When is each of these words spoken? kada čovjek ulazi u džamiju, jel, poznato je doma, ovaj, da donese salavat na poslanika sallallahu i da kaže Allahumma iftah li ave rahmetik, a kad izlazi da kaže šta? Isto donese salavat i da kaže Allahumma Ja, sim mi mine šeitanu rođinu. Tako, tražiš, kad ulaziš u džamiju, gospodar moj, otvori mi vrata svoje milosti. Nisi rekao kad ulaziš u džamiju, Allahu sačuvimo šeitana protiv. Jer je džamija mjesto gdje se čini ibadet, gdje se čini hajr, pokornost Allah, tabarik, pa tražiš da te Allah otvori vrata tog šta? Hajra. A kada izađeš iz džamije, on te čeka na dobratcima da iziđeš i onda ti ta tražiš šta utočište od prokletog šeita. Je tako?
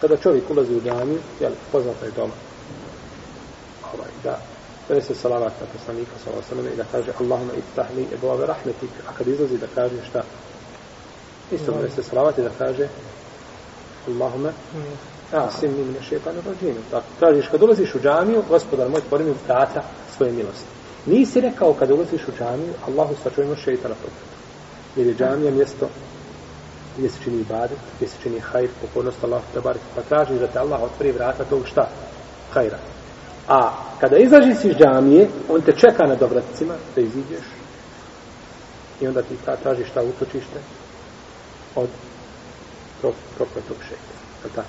kada 0.00 0.16
čovjek 0.16 0.50
ulazi 0.50 0.74
u 0.74 0.80
džamiju, 0.80 1.18
jel, 1.40 1.52
poznato 1.72 2.04
je 2.04 2.10
doma, 2.10 2.32
ovaj, 3.94 4.10
da 4.24 4.38
donese 4.88 5.14
salavat 5.14 5.52
na 5.60 5.66
poslanika 5.78 6.12
sallallahu 6.24 6.74
i 6.74 6.76
da 6.76 6.84
kaže 6.92 7.12
Allahumma 7.20 7.52
iftah 7.52 7.86
li 7.96 8.06
ave 8.30 8.46
rahmetik, 8.46 8.90
a 9.08 9.12
kad 9.18 9.28
izlazi 9.28 9.58
da 9.58 9.66
kaže 9.74 10.04
šta? 10.10 10.22
Isto 11.50 11.72
donese 11.72 12.02
salavat 12.02 12.38
i 12.38 12.42
da 12.42 12.50
kaže 12.58 12.88
Allahumma 14.08 14.52
Ja, 15.32 15.50
sim 15.60 15.70
mi 15.76 15.84
mine 15.84 16.02
šeitanu 16.08 16.40
rođinu. 16.46 16.80
Tako, 16.90 17.06
tražiš, 17.18 17.48
kad 17.48 17.62
ulaziš 17.62 17.94
u 17.94 18.00
džamiju, 18.00 18.42
gospodar 18.48 18.88
moj, 18.88 18.98
otvori 18.98 19.24
mi 19.24 19.34
vrata 19.46 19.82
svoje 20.16 20.32
milosti. 20.32 20.64
Nisi 21.06 21.40
rekao 21.40 21.74
kad 21.74 21.90
ulaziš 21.90 22.28
u 22.28 22.32
džamiju, 22.38 22.72
Allahu 22.86 23.14
sačuvimo 23.22 23.56
šeitana 23.56 23.94
protiv. 23.94 24.24
Jer 24.96 25.06
je 25.06 25.14
džamija 25.14 25.52
mjesto 25.52 25.88
gdje 26.98 27.10
se 27.10 27.18
čini 27.24 27.40
ibadet, 27.40 27.78
gdje 27.96 28.08
se 28.08 28.16
čini 28.22 28.40
hajr, 28.40 28.68
pokornost 28.80 29.24
Allah, 29.24 29.42
tabarik, 29.54 29.82
pa 29.94 30.02
tražiš 30.02 30.38
da 30.38 30.46
te 30.46 30.58
Allah 30.58 30.82
otvori 30.82 31.12
vrata 31.12 31.44
tog 31.44 31.66
šta? 31.66 31.88
Hajra. 32.50 32.78
A 33.48 33.70
kada 34.00 34.16
izađeš 34.16 34.64
iz 34.64 34.76
džamije, 34.76 35.28
on 35.48 35.60
te 35.60 35.72
čeka 35.72 36.06
na 36.06 36.14
dobratcima 36.14 36.74
da 36.94 37.00
iziđeš 37.00 37.46
i 39.00 39.06
onda 39.06 39.22
ti 39.22 39.36
ta 39.44 39.56
tražiš 39.56 39.88
šta 39.88 40.02
utočište 40.02 40.58
od 41.74 41.88
prokletog 43.36 43.76
šeita. 43.88 44.14
Je 44.44 44.50
tako? 44.54 44.68